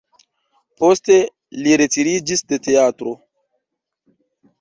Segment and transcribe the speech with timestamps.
[0.83, 1.17] Poste
[1.65, 3.13] li retiriĝis de teatro.